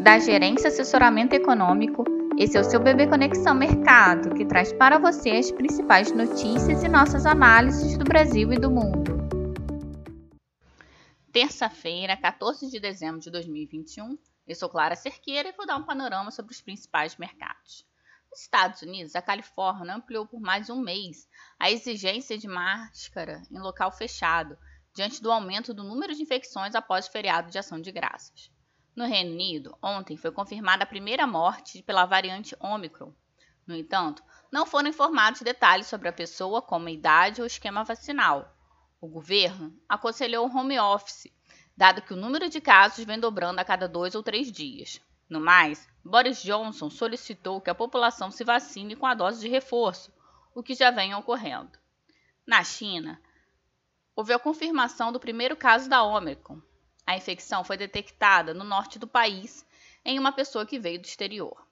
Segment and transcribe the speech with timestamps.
[0.00, 2.04] da Gerência Assessoramento Econômico.
[2.38, 6.88] Esse é o seu Bebê Conexão Mercado, que traz para você as principais notícias e
[6.88, 9.18] nossas análises do Brasil e do mundo.
[11.30, 14.18] Terça-feira, 14 de dezembro de 2021.
[14.48, 17.84] Eu sou Clara Cerqueira e vou dar um panorama sobre os principais mercados.
[18.30, 21.28] Nos Estados Unidos, a Califórnia ampliou por mais um mês
[21.58, 24.56] a exigência de máscara em local fechado,
[24.94, 28.50] diante do aumento do número de infecções após o feriado de ação de graças.
[28.94, 33.12] No Reino Unido, ontem foi confirmada a primeira morte pela variante Omicron.
[33.66, 38.56] No entanto, não foram informados detalhes sobre a pessoa, como a idade ou esquema vacinal.
[39.00, 41.32] O governo aconselhou o home office,
[41.76, 45.00] dado que o número de casos vem dobrando a cada dois ou três dias.
[45.28, 50.12] No mais, Boris Johnson solicitou que a população se vacine com a dose de reforço,
[50.52, 51.78] o que já vem ocorrendo.
[52.44, 53.22] Na China,
[54.16, 56.60] houve a confirmação do primeiro caso da Omicron,
[57.10, 59.66] a infecção foi detectada no norte do país
[60.04, 61.66] em uma pessoa que veio do exterior.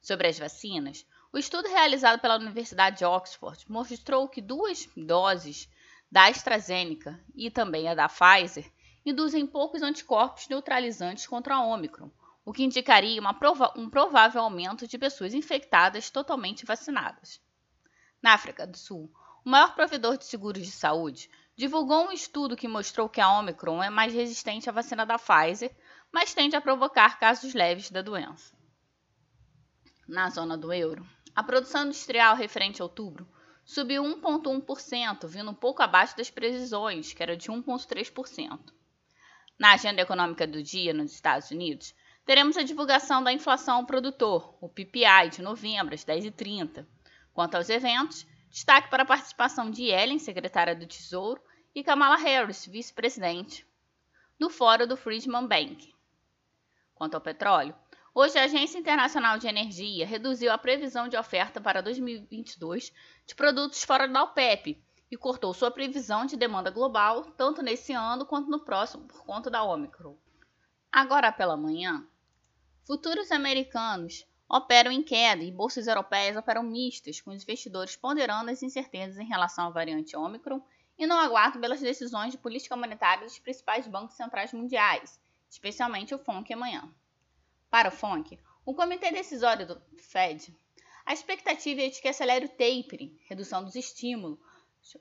[0.00, 5.68] Sobre as vacinas, o estudo realizado pela Universidade de Oxford mostrou que duas doses
[6.08, 8.70] da AstraZeneca e também a da Pfizer
[9.04, 12.08] induzem poucos anticorpos neutralizantes contra a Omicron,
[12.44, 17.40] o que indicaria prova um provável aumento de pessoas infectadas totalmente vacinadas.
[18.22, 19.12] Na África do Sul,
[19.44, 23.82] o maior provedor de seguros de saúde divulgou um estudo que mostrou que a Omicron
[23.82, 25.74] é mais resistente à vacina da Pfizer,
[26.12, 28.54] mas tende a provocar casos leves da doença.
[30.06, 33.26] Na zona do euro, a produção industrial referente a outubro
[33.64, 38.60] subiu 1,1%, vindo um pouco abaixo das previsões, que era de 1,3%.
[39.58, 41.94] Na agenda econômica do dia nos Estados Unidos,
[42.26, 46.86] teremos a divulgação da inflação ao produtor, o PPI, de novembro, às 10h30.
[47.32, 51.42] Quanto aos eventos, Destaque para a participação de Yellen, secretária do Tesouro,
[51.74, 53.66] e Kamala Harris, vice-presidente,
[54.38, 55.92] no fórum do Friedman Bank.
[56.94, 57.74] Quanto ao petróleo,
[58.14, 62.92] hoje a Agência Internacional de Energia reduziu a previsão de oferta para 2022
[63.26, 64.80] de produtos fora da OPEP
[65.10, 69.50] e cortou sua previsão de demanda global tanto nesse ano quanto no próximo por conta
[69.50, 70.16] da Omicron.
[70.92, 72.06] Agora pela manhã,
[72.86, 78.62] futuros americanos operam em queda e bolsas europeias operam mistas, com os investidores ponderando as
[78.62, 80.62] incertezas em relação à variante Ômicron
[80.98, 86.18] e não aguardam pelas decisões de política monetária dos principais bancos centrais mundiais, especialmente o
[86.18, 86.92] FONC amanhã.
[87.70, 90.54] Para o FONC, o Comitê Decisório do Fed,
[91.04, 94.38] a expectativa é de que acelere o tapering, redução dos estímulos,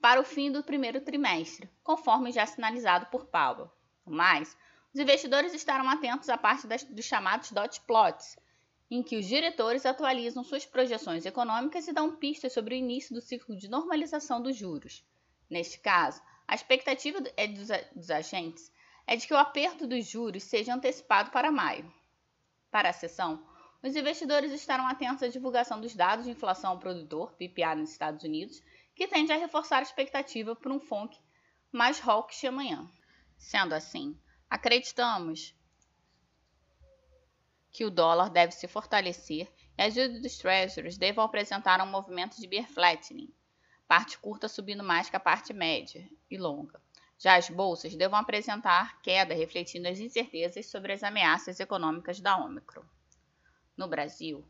[0.00, 3.70] para o fim do primeiro trimestre, conforme já sinalizado por Powell.
[4.04, 4.56] Mas,
[4.92, 8.36] os investidores estarão atentos à parte das, dos chamados dot plots,
[8.90, 13.20] em que os diretores atualizam suas projeções econômicas e dão pistas sobre o início do
[13.20, 15.04] ciclo de normalização dos juros.
[15.48, 18.72] Neste caso, a expectativa é dos agentes
[19.06, 21.92] é de que o aperto dos juros seja antecipado para maio.
[22.70, 23.46] Para a sessão,
[23.82, 28.24] os investidores estarão atentos à divulgação dos dados de inflação ao produtor, PPA nos Estados
[28.24, 28.62] Unidos,
[28.94, 31.18] que tende a reforçar a expectativa por um FONC
[31.70, 32.88] mais hawkish amanhã.
[33.36, 34.18] Sendo assim,
[34.48, 35.54] acreditamos
[37.74, 42.40] que o dólar deve se fortalecer e as yields dos treasuries devam apresentar um movimento
[42.40, 43.34] de bear flattening,
[43.88, 46.80] parte curta subindo mais que a parte média e longa.
[47.18, 52.84] Já as bolsas devam apresentar queda refletindo as incertezas sobre as ameaças econômicas da Omicron.
[53.76, 54.48] No Brasil,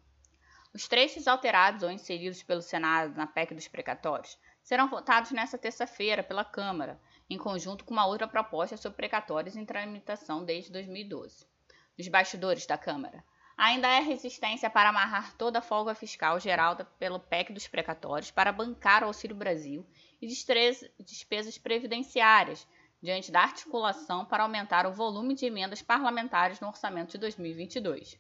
[0.75, 6.23] os trechos alterados ou inseridos pelo Senado na PEC dos precatórios serão votados nesta terça-feira
[6.23, 11.54] pela Câmara, em conjunto com uma outra proposta sobre precatórios em tramitação desde 2012
[11.97, 13.25] dos bastidores da Câmara.
[13.57, 18.51] Ainda há resistência para amarrar toda a folga fiscal gerada pelo PEC dos precatórios para
[18.51, 19.87] bancar o Auxílio Brasil
[20.21, 22.67] e despesas previdenciárias,
[23.01, 28.19] diante da articulação para aumentar o volume de emendas parlamentares no orçamento de 2022.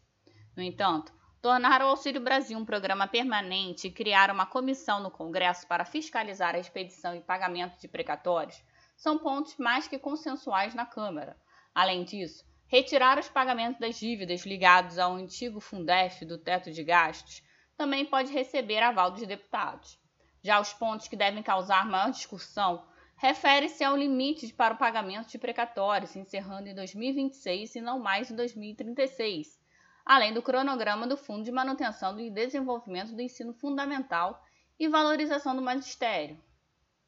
[0.56, 1.12] No entanto,
[1.42, 6.54] tornar o Auxílio Brasil um programa permanente e criar uma comissão no Congresso para fiscalizar
[6.54, 8.62] a expedição e pagamento de precatórios
[8.96, 11.36] são pontos mais que consensuais na Câmara.
[11.74, 17.42] Além disso, Retirar os pagamentos das dívidas ligados ao antigo Fundef do teto de gastos
[17.76, 19.98] também pode receber aval dos deputados.
[20.42, 25.38] Já os pontos que devem causar maior discussão referem-se ao limite para o pagamento de
[25.38, 29.60] precatórios, encerrando em 2026 e não mais em 2036,
[30.04, 34.42] além do cronograma do Fundo de Manutenção e Desenvolvimento do Ensino Fundamental
[34.78, 36.42] e Valorização do Magistério,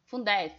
[0.04, 0.54] Fundef,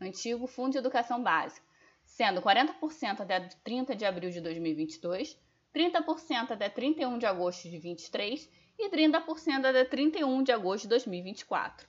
[0.00, 1.73] antigo Fundo de Educação Básica
[2.04, 5.38] sendo 40% até 30 de abril de 2022,
[5.74, 11.88] 30% até 31 de agosto de 2023 e 30% até 31 de agosto de 2024.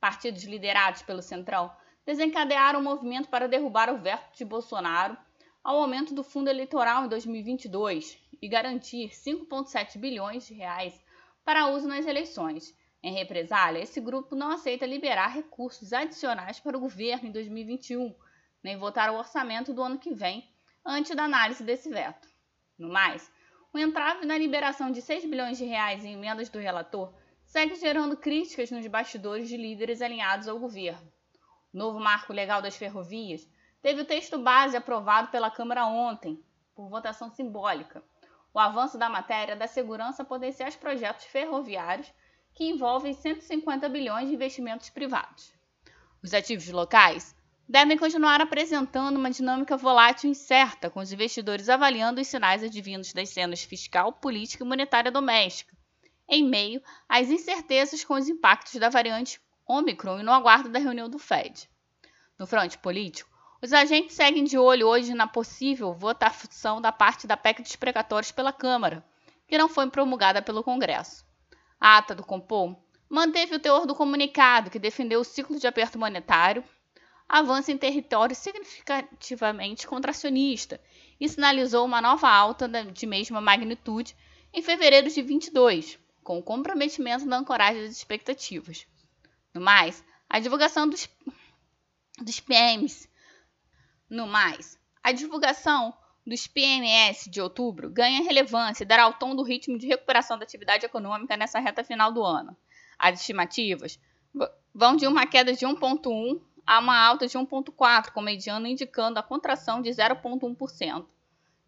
[0.00, 1.74] Partidos liderados pelo Centrão
[2.04, 5.16] desencadearam um movimento para derrubar o veto de Bolsonaro
[5.62, 11.02] ao aumento do fundo eleitoral em 2022 e garantir 5,7 bilhões de reais
[11.42, 12.76] para uso nas eleições.
[13.02, 18.14] Em represália, esse grupo não aceita liberar recursos adicionais para o governo em 2021,
[18.64, 20.50] nem votar o orçamento do ano que vem,
[20.84, 22.26] antes da análise desse veto.
[22.78, 23.30] No mais,
[23.74, 27.14] o entrave na liberação de 6 bilhões de reais em emendas do relator
[27.44, 31.12] segue gerando críticas nos bastidores de líderes alinhados ao governo.
[31.72, 33.46] O novo marco legal das ferrovias
[33.82, 36.42] teve o texto base aprovado pela Câmara ontem,
[36.74, 38.02] por votação simbólica.
[38.54, 42.10] O avanço da matéria dá segurança a potenciais projetos ferroviários
[42.54, 45.52] que envolvem 150 bilhões de investimentos privados.
[46.22, 47.36] Os ativos locais
[47.68, 53.12] devem continuar apresentando uma dinâmica volátil e incerta, com os investidores avaliando os sinais advindos
[53.12, 55.74] das cenas fiscal, política e monetária doméstica,
[56.28, 61.08] em meio às incertezas com os impactos da variante Omicron e no aguardo da reunião
[61.08, 61.68] do Fed.
[62.38, 63.30] No fronte político,
[63.62, 68.30] os agentes seguem de olho hoje na possível votação da parte da PEC dos precatórios
[68.30, 69.02] pela Câmara,
[69.48, 71.24] que não foi promulgada pelo Congresso.
[71.80, 72.78] A ata do Compom
[73.08, 76.62] manteve o teor do comunicado, que defendeu o ciclo de aperto monetário,
[77.34, 80.80] avança em território significativamente contracionista
[81.18, 84.16] e sinalizou uma nova alta de mesma magnitude
[84.52, 88.86] em fevereiro de 22, com o comprometimento da ancoragem das expectativas.
[89.52, 91.10] No mais, a divulgação dos,
[92.22, 93.10] dos PMs.
[94.08, 95.92] No mais, a divulgação
[96.24, 100.44] dos PMS de outubro ganha relevância e dará o tom do ritmo de recuperação da
[100.44, 102.56] atividade econômica nessa reta final do ano.
[102.96, 103.98] As estimativas
[104.72, 109.22] vão de uma queda de 1,1 a uma alta de 1,4, com mediano indicando a
[109.22, 111.06] contração de 0,1%.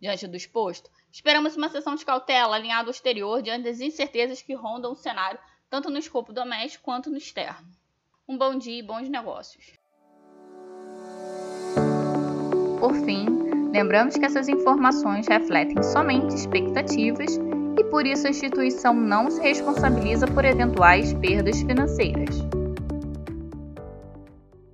[0.00, 4.54] Diante do exposto, esperamos uma sessão de cautela alinhada ao exterior diante das incertezas que
[4.54, 5.38] rondam o cenário,
[5.70, 7.66] tanto no escopo doméstico quanto no externo.
[8.28, 9.72] Um bom dia e bons negócios.
[12.78, 13.26] Por fim,
[13.72, 17.38] lembramos que essas informações refletem somente expectativas
[17.78, 22.55] e por isso a instituição não se responsabiliza por eventuais perdas financeiras.